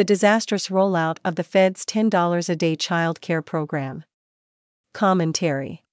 the 0.00 0.04
disastrous 0.04 0.68
rollout 0.68 1.18
of 1.26 1.34
the 1.34 1.44
Fed's 1.44 1.84
$10 1.84 2.48
a 2.48 2.56
day 2.56 2.74
child 2.74 3.20
care 3.20 3.42
program. 3.42 4.02
Commentary 4.94 5.84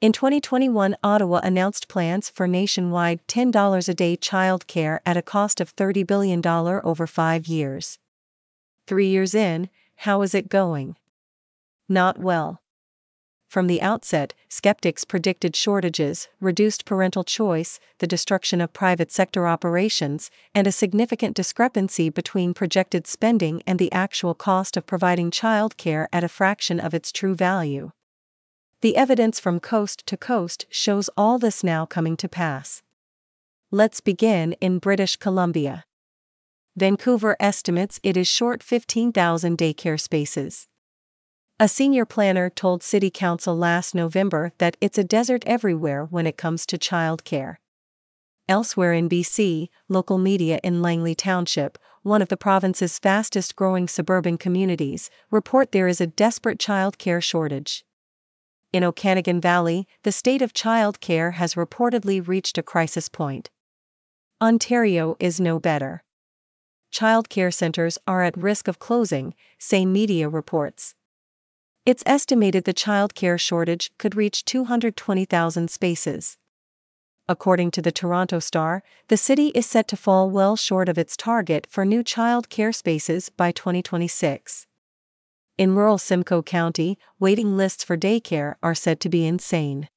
In 0.00 0.12
2021, 0.12 0.96
Ottawa 1.04 1.40
announced 1.44 1.88
plans 1.88 2.30
for 2.30 2.48
nationwide 2.48 3.20
$10 3.28 3.86
a 3.86 3.92
day 3.92 4.16
child 4.16 4.66
care 4.66 5.02
at 5.04 5.18
a 5.18 5.20
cost 5.20 5.60
of 5.60 5.76
$30 5.76 6.06
billion 6.06 6.40
over 6.46 7.06
five 7.06 7.46
years. 7.46 7.98
Three 8.86 9.08
years 9.08 9.34
in, 9.34 9.68
how 9.96 10.22
is 10.22 10.34
it 10.34 10.48
going? 10.48 10.96
Not 11.86 12.16
well. 12.18 12.62
From 13.48 13.66
the 13.66 13.80
outset, 13.80 14.34
skeptics 14.50 15.06
predicted 15.06 15.56
shortages, 15.56 16.28
reduced 16.38 16.84
parental 16.84 17.24
choice, 17.24 17.80
the 17.98 18.06
destruction 18.06 18.60
of 18.60 18.74
private 18.74 19.10
sector 19.10 19.48
operations, 19.48 20.30
and 20.54 20.66
a 20.66 20.72
significant 20.72 21.34
discrepancy 21.34 22.10
between 22.10 22.52
projected 22.52 23.06
spending 23.06 23.62
and 23.66 23.78
the 23.78 23.90
actual 23.90 24.34
cost 24.34 24.76
of 24.76 24.86
providing 24.86 25.30
childcare 25.30 26.08
at 26.12 26.22
a 26.22 26.28
fraction 26.28 26.78
of 26.78 26.92
its 26.92 27.10
true 27.10 27.34
value. 27.34 27.90
The 28.82 28.96
evidence 28.96 29.40
from 29.40 29.60
coast 29.60 30.06
to 30.06 30.18
coast 30.18 30.66
shows 30.68 31.08
all 31.16 31.38
this 31.38 31.64
now 31.64 31.86
coming 31.86 32.18
to 32.18 32.28
pass. 32.28 32.82
Let's 33.70 34.02
begin 34.02 34.52
in 34.60 34.78
British 34.78 35.16
Columbia. 35.16 35.86
Vancouver 36.76 37.34
estimates 37.40 37.98
it 38.02 38.16
is 38.16 38.28
short 38.28 38.62
15,000 38.62 39.56
daycare 39.56 39.98
spaces. 39.98 40.67
A 41.60 41.66
senior 41.66 42.04
planner 42.04 42.50
told 42.50 42.84
City 42.84 43.10
Council 43.10 43.56
last 43.56 43.92
November 43.92 44.52
that 44.58 44.76
it's 44.80 44.96
a 44.96 45.02
desert 45.02 45.42
everywhere 45.44 46.04
when 46.04 46.24
it 46.24 46.36
comes 46.36 46.64
to 46.66 46.78
childcare. 46.78 47.56
Elsewhere 48.48 48.92
in 48.92 49.08
BC, 49.08 49.68
local 49.88 50.18
media 50.18 50.60
in 50.62 50.82
Langley 50.82 51.16
Township, 51.16 51.76
one 52.02 52.22
of 52.22 52.28
the 52.28 52.36
province's 52.36 53.00
fastest 53.00 53.56
growing 53.56 53.88
suburban 53.88 54.38
communities, 54.38 55.10
report 55.32 55.72
there 55.72 55.88
is 55.88 56.00
a 56.00 56.06
desperate 56.06 56.60
childcare 56.60 57.20
shortage. 57.20 57.84
In 58.72 58.84
Okanagan 58.84 59.40
Valley, 59.40 59.88
the 60.04 60.12
state 60.12 60.42
of 60.42 60.52
childcare 60.52 61.32
has 61.32 61.56
reportedly 61.56 62.24
reached 62.24 62.56
a 62.56 62.62
crisis 62.62 63.08
point. 63.08 63.50
Ontario 64.40 65.16
is 65.18 65.40
no 65.40 65.58
better. 65.58 66.04
Childcare 66.92 67.52
centers 67.52 67.98
are 68.06 68.22
at 68.22 68.36
risk 68.36 68.68
of 68.68 68.78
closing, 68.78 69.34
say 69.58 69.84
media 69.84 70.28
reports. 70.28 70.94
It's 71.88 72.02
estimated 72.04 72.64
the 72.64 72.74
childcare 72.74 73.40
shortage 73.40 73.90
could 73.96 74.14
reach 74.14 74.44
220,000 74.44 75.70
spaces. 75.70 76.36
According 77.26 77.70
to 77.70 77.80
the 77.80 77.90
Toronto 77.90 78.40
Star, 78.40 78.82
the 79.08 79.16
city 79.16 79.46
is 79.54 79.64
set 79.64 79.88
to 79.88 79.96
fall 79.96 80.28
well 80.28 80.54
short 80.54 80.90
of 80.90 80.98
its 80.98 81.16
target 81.16 81.66
for 81.70 81.86
new 81.86 82.02
child 82.02 82.50
care 82.50 82.72
spaces 82.72 83.30
by 83.30 83.52
2026. 83.52 84.66
In 85.56 85.74
rural 85.74 85.96
Simcoe 85.96 86.42
County, 86.42 86.98
waiting 87.18 87.56
lists 87.56 87.84
for 87.84 87.96
daycare 87.96 88.56
are 88.62 88.74
said 88.74 89.00
to 89.00 89.08
be 89.08 89.26
insane. 89.26 89.88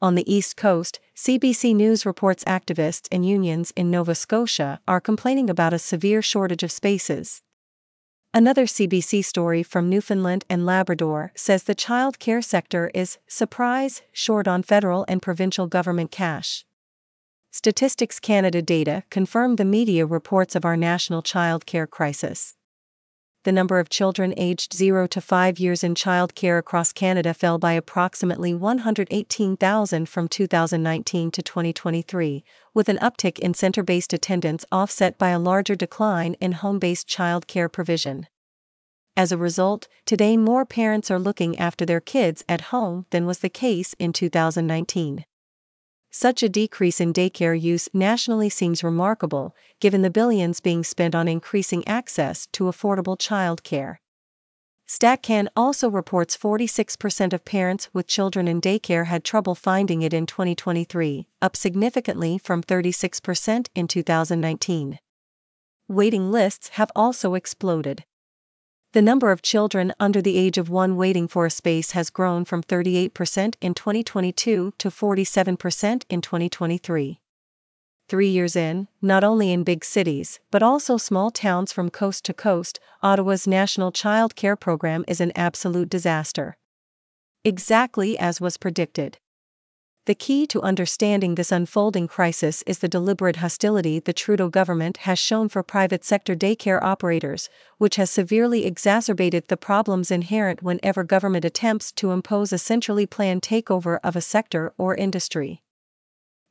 On 0.00 0.14
the 0.14 0.34
East 0.34 0.56
Coast, 0.56 0.98
CBC 1.14 1.76
News 1.76 2.06
reports 2.06 2.42
activists 2.44 3.06
and 3.12 3.28
unions 3.28 3.70
in 3.76 3.90
Nova 3.90 4.14
Scotia 4.14 4.80
are 4.88 4.98
complaining 4.98 5.50
about 5.50 5.74
a 5.74 5.78
severe 5.78 6.22
shortage 6.22 6.62
of 6.62 6.72
spaces. 6.72 7.42
Another 8.34 8.64
CBC 8.64 9.22
story 9.22 9.62
from 9.62 9.90
Newfoundland 9.90 10.46
and 10.48 10.64
Labrador 10.64 11.32
says 11.34 11.64
the 11.64 11.74
child 11.74 12.18
care 12.18 12.40
sector 12.40 12.90
is, 12.94 13.18
surprise, 13.26 14.00
short 14.10 14.48
on 14.48 14.62
federal 14.62 15.04
and 15.06 15.20
provincial 15.20 15.66
government 15.66 16.10
cash. 16.10 16.64
Statistics 17.50 18.18
Canada 18.18 18.62
data 18.62 19.02
confirm 19.10 19.56
the 19.56 19.66
media 19.66 20.06
reports 20.06 20.56
of 20.56 20.64
our 20.64 20.78
national 20.78 21.20
child 21.20 21.66
care 21.66 21.86
crisis 21.86 22.54
the 23.44 23.52
number 23.52 23.78
of 23.78 23.88
children 23.88 24.32
aged 24.36 24.72
0 24.72 25.06
to 25.08 25.20
5 25.20 25.58
years 25.58 25.82
in 25.82 25.94
child 25.94 26.34
care 26.34 26.58
across 26.58 26.92
Canada 26.92 27.34
fell 27.34 27.58
by 27.58 27.72
approximately 27.72 28.54
118,000 28.54 30.08
from 30.08 30.28
2019 30.28 31.30
to 31.30 31.42
2023, 31.42 32.44
with 32.74 32.88
an 32.88 32.98
uptick 32.98 33.38
in 33.38 33.54
center 33.54 33.82
based 33.82 34.12
attendance 34.12 34.64
offset 34.70 35.18
by 35.18 35.30
a 35.30 35.38
larger 35.38 35.74
decline 35.74 36.34
in 36.34 36.52
home 36.52 36.78
based 36.78 37.06
child 37.08 37.46
care 37.46 37.68
provision. 37.68 38.26
As 39.16 39.30
a 39.30 39.36
result, 39.36 39.88
today 40.06 40.36
more 40.36 40.64
parents 40.64 41.10
are 41.10 41.18
looking 41.18 41.58
after 41.58 41.84
their 41.84 42.00
kids 42.00 42.42
at 42.48 42.72
home 42.72 43.06
than 43.10 43.26
was 43.26 43.40
the 43.40 43.50
case 43.50 43.94
in 43.98 44.12
2019. 44.12 45.24
Such 46.14 46.42
a 46.42 46.48
decrease 46.50 47.00
in 47.00 47.14
daycare 47.14 47.58
use 47.58 47.88
nationally 47.94 48.50
seems 48.50 48.84
remarkable, 48.84 49.56
given 49.80 50.02
the 50.02 50.10
billions 50.10 50.60
being 50.60 50.84
spent 50.84 51.14
on 51.14 51.26
increasing 51.26 51.88
access 51.88 52.46
to 52.52 52.64
affordable 52.64 53.16
childcare. 53.16 53.96
StatCan 54.86 55.48
also 55.56 55.88
reports 55.88 56.36
46% 56.36 57.32
of 57.32 57.46
parents 57.46 57.88
with 57.94 58.06
children 58.06 58.46
in 58.46 58.60
daycare 58.60 59.06
had 59.06 59.24
trouble 59.24 59.54
finding 59.54 60.02
it 60.02 60.12
in 60.12 60.26
2023, 60.26 61.28
up 61.40 61.56
significantly 61.56 62.36
from 62.36 62.62
36% 62.62 63.68
in 63.74 63.88
2019. 63.88 64.98
Waiting 65.88 66.30
lists 66.30 66.68
have 66.74 66.90
also 66.94 67.32
exploded. 67.32 68.04
The 68.92 69.00
number 69.00 69.32
of 69.32 69.40
children 69.40 69.94
under 69.98 70.20
the 70.20 70.36
age 70.36 70.58
of 70.58 70.68
one 70.68 70.96
waiting 70.96 71.26
for 71.26 71.46
a 71.46 71.50
space 71.50 71.92
has 71.92 72.10
grown 72.10 72.44
from 72.44 72.62
38% 72.62 73.54
in 73.58 73.72
2022 73.72 74.74
to 74.76 74.88
47% 74.90 76.04
in 76.10 76.20
2023. 76.20 77.18
Three 78.08 78.28
years 78.28 78.54
in, 78.54 78.88
not 79.00 79.24
only 79.24 79.50
in 79.50 79.64
big 79.64 79.82
cities, 79.82 80.40
but 80.50 80.62
also 80.62 80.98
small 80.98 81.30
towns 81.30 81.72
from 81.72 81.88
coast 81.88 82.26
to 82.26 82.34
coast, 82.34 82.80
Ottawa's 83.02 83.46
National 83.46 83.92
Child 83.92 84.36
Care 84.36 84.56
Program 84.56 85.06
is 85.08 85.22
an 85.22 85.32
absolute 85.34 85.88
disaster. 85.88 86.58
Exactly 87.44 88.18
as 88.18 88.42
was 88.42 88.58
predicted. 88.58 89.16
The 90.06 90.16
key 90.16 90.48
to 90.48 90.60
understanding 90.62 91.36
this 91.36 91.52
unfolding 91.52 92.08
crisis 92.08 92.64
is 92.66 92.80
the 92.80 92.88
deliberate 92.88 93.36
hostility 93.36 94.00
the 94.00 94.12
Trudeau 94.12 94.48
government 94.48 94.96
has 94.96 95.16
shown 95.16 95.48
for 95.48 95.62
private 95.62 96.04
sector 96.04 96.34
daycare 96.34 96.82
operators, 96.82 97.48
which 97.78 97.94
has 97.94 98.10
severely 98.10 98.66
exacerbated 98.66 99.46
the 99.46 99.56
problems 99.56 100.10
inherent 100.10 100.60
whenever 100.60 101.04
government 101.04 101.44
attempts 101.44 101.92
to 101.92 102.10
impose 102.10 102.52
a 102.52 102.58
centrally 102.58 103.06
planned 103.06 103.42
takeover 103.42 104.00
of 104.02 104.16
a 104.16 104.20
sector 104.20 104.74
or 104.76 104.96
industry. 104.96 105.62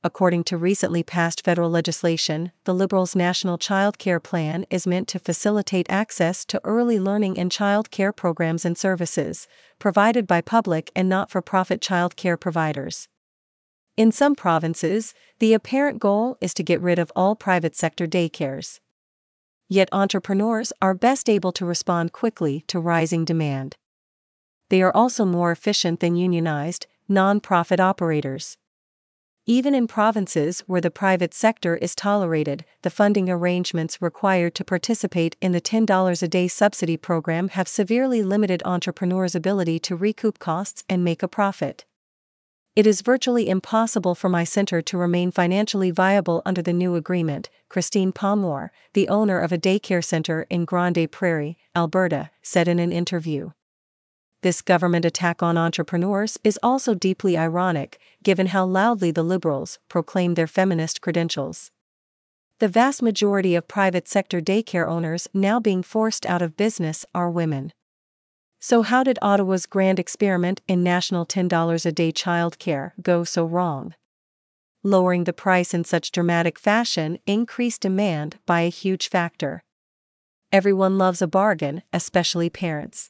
According 0.02 0.46
to 0.46 0.56
recently 0.56 1.04
passed 1.04 1.44
federal 1.44 1.70
legislation, 1.70 2.54
the 2.64 2.74
Liberals' 2.74 3.18
National 3.18 3.58
Child 3.58 3.98
Care 3.98 4.22
Plan 4.22 4.66
is 4.70 4.88
meant 4.88 5.10
to 5.10 5.20
facilitate 5.20 5.88
access 5.90 6.46
to 6.46 6.62
early 6.64 7.02
learning 7.02 7.38
and 7.38 7.52
child 7.52 7.92
care 7.92 8.14
programs 8.14 8.64
and 8.64 8.78
services, 8.78 9.46
provided 9.78 10.26
by 10.26 10.40
public 10.40 10.90
and 10.96 11.10
not 11.10 11.30
for 11.30 11.42
profit 11.42 11.82
child 11.82 12.16
care 12.16 12.38
providers. 12.38 13.10
In 14.02 14.12
some 14.12 14.34
provinces, 14.34 15.14
the 15.38 15.54
apparent 15.54 16.00
goal 16.00 16.36
is 16.42 16.56
to 16.56 16.64
get 16.64 16.82
rid 16.82 16.98
of 16.98 17.12
all 17.16 17.36
private 17.36 17.76
sector 17.76 18.08
daycares. 18.08 18.80
Yet 19.70 19.90
entrepreneurs 19.92 20.74
are 20.82 20.96
best 20.96 21.30
able 21.30 21.52
to 21.52 21.68
respond 21.68 22.12
quickly 22.12 22.64
to 22.66 22.80
rising 22.80 23.26
demand. 23.26 23.76
They 24.70 24.82
are 24.82 24.92
also 24.96 25.24
more 25.24 25.52
efficient 25.52 26.00
than 26.00 26.16
unionized, 26.16 26.88
non 27.08 27.42
profit 27.42 27.80
operators. 27.80 28.58
Even 29.46 29.76
in 29.76 29.86
provinces 29.86 30.62
where 30.62 30.82
the 30.82 30.90
private 30.90 31.36
sector 31.36 31.76
is 31.76 31.94
tolerated, 31.94 32.66
the 32.82 32.90
funding 32.90 33.30
arrangements 33.30 34.02
required 34.02 34.56
to 34.56 34.66
participate 34.66 35.36
in 35.42 35.52
the 35.52 35.62
$10 35.62 36.24
a 36.24 36.28
day 36.28 36.48
subsidy 36.48 36.98
program 36.98 37.50
have 37.50 37.68
severely 37.68 38.24
limited 38.24 38.64
entrepreneurs' 38.66 39.36
ability 39.36 39.78
to 39.78 39.96
recoup 39.96 40.40
costs 40.40 40.84
and 40.90 41.04
make 41.04 41.22
a 41.22 41.28
profit. 41.28 41.86
It 42.74 42.88
is 42.88 43.02
virtually 43.02 43.50
impossible 43.50 44.16
for 44.16 44.30
my 44.30 44.46
center 44.46 44.82
to 44.82 44.98
remain 44.98 45.32
financially 45.32 45.92
viable 45.92 46.42
under 46.46 46.62
the 46.62 46.72
new 46.72 46.96
agreement, 46.96 47.50
Christine 47.68 48.14
Palmore, 48.14 48.70
the 48.94 49.10
owner 49.10 49.40
of 49.40 49.52
a 49.52 49.58
daycare 49.58 50.04
center 50.04 50.48
in 50.50 50.64
Grande 50.64 51.12
Prairie, 51.12 51.58
Alberta, 51.76 52.30
said 52.42 52.70
in 52.70 52.80
an 52.80 52.94
interview. 52.94 53.52
This 54.42 54.62
government 54.62 55.04
attack 55.04 55.44
on 55.44 55.58
entrepreneurs 55.58 56.40
is 56.46 56.58
also 56.64 56.94
deeply 56.94 57.38
ironic, 57.38 58.00
given 58.24 58.48
how 58.48 58.64
loudly 58.64 59.12
the 59.12 59.22
Liberals 59.22 59.78
proclaim 59.90 60.36
their 60.36 60.48
feminist 60.48 61.02
credentials. 61.02 61.72
The 62.60 62.70
vast 62.70 63.02
majority 63.02 63.54
of 63.54 63.68
private 63.68 64.08
sector 64.08 64.40
daycare 64.40 64.88
owners 64.88 65.28
now 65.34 65.60
being 65.60 65.84
forced 65.84 66.26
out 66.26 66.42
of 66.42 66.56
business 66.56 67.06
are 67.14 67.30
women. 67.30 67.74
So, 68.64 68.84
how 68.84 69.04
did 69.04 69.18
Ottawa's 69.24 69.66
grand 69.66 69.98
experiment 69.98 70.62
in 70.68 70.84
national 70.84 71.26
$10 71.26 71.84
a 71.84 71.92
day 71.92 72.12
childcare 72.12 72.92
go 73.02 73.24
so 73.24 73.44
wrong? 73.44 73.96
Lowering 74.84 75.24
the 75.24 75.34
price 75.34 75.74
in 75.74 75.84
such 75.84 76.12
dramatic 76.12 76.60
fashion 76.60 77.18
increased 77.26 77.82
demand 77.82 78.38
by 78.46 78.62
a 78.62 78.70
huge 78.70 79.10
factor. 79.10 79.64
Everyone 80.52 81.00
loves 81.00 81.24
a 81.24 81.28
bargain, 81.28 81.82
especially 81.92 82.52
parents. 82.52 83.10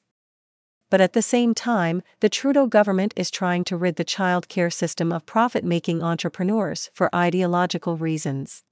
But 0.89 1.01
at 1.01 1.11
the 1.11 1.21
same 1.21 1.53
time, 1.53 2.01
the 2.21 2.29
Trudeau 2.29 2.65
government 2.65 3.13
is 3.17 3.29
trying 3.29 3.65
to 3.65 3.75
rid 3.75 3.97
the 3.97 4.05
child 4.05 4.47
care 4.47 4.69
system 4.69 5.11
of 5.11 5.25
profit 5.25 5.65
making 5.65 6.01
entrepreneurs 6.01 6.89
for 6.93 7.13
ideological 7.13 7.97
reasons. 7.97 8.63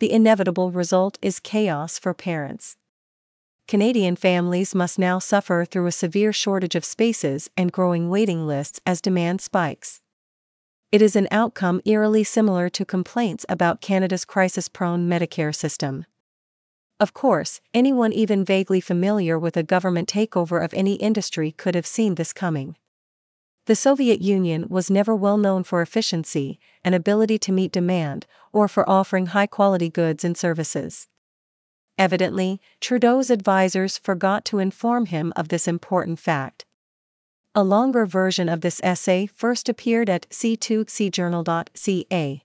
The 0.00 0.10
inevitable 0.10 0.72
result 0.72 1.18
is 1.22 1.38
chaos 1.38 2.00
for 2.00 2.14
parents. 2.14 2.76
Canadian 3.66 4.14
families 4.14 4.74
must 4.74 4.98
now 4.98 5.18
suffer 5.18 5.64
through 5.64 5.86
a 5.86 5.92
severe 5.92 6.34
shortage 6.34 6.74
of 6.74 6.84
spaces 6.84 7.48
and 7.56 7.72
growing 7.72 8.10
waiting 8.10 8.46
lists 8.46 8.78
as 8.84 9.00
demand 9.00 9.40
spikes. 9.40 10.02
It 10.92 11.00
is 11.00 11.16
an 11.16 11.28
outcome 11.30 11.80
eerily 11.86 12.24
similar 12.24 12.68
to 12.68 12.84
complaints 12.84 13.46
about 13.48 13.80
Canada's 13.80 14.26
crisis 14.26 14.68
prone 14.68 15.08
Medicare 15.08 15.54
system. 15.54 16.04
Of 17.00 17.14
course, 17.14 17.62
anyone 17.72 18.12
even 18.12 18.44
vaguely 18.44 18.82
familiar 18.82 19.38
with 19.38 19.56
a 19.56 19.62
government 19.62 20.10
takeover 20.10 20.62
of 20.62 20.74
any 20.74 20.94
industry 20.96 21.50
could 21.50 21.74
have 21.74 21.86
seen 21.86 22.16
this 22.16 22.34
coming. 22.34 22.76
The 23.64 23.74
Soviet 23.74 24.20
Union 24.20 24.66
was 24.68 24.90
never 24.90 25.16
well 25.16 25.38
known 25.38 25.64
for 25.64 25.80
efficiency 25.80 26.60
and 26.84 26.94
ability 26.94 27.38
to 27.38 27.52
meet 27.52 27.72
demand, 27.72 28.26
or 28.52 28.68
for 28.68 28.88
offering 28.88 29.26
high 29.26 29.46
quality 29.46 29.88
goods 29.88 30.22
and 30.22 30.36
services. 30.36 31.08
Evidently, 31.98 32.60
Trudeau's 32.80 33.30
advisers 33.30 33.98
forgot 33.98 34.44
to 34.46 34.58
inform 34.58 35.06
him 35.06 35.32
of 35.36 35.48
this 35.48 35.68
important 35.68 36.18
fact. 36.18 36.64
A 37.54 37.62
longer 37.62 38.04
version 38.04 38.48
of 38.48 38.62
this 38.62 38.80
essay 38.82 39.26
first 39.26 39.68
appeared 39.68 40.10
at 40.10 40.28
c2cjournal.ca. 40.30 42.42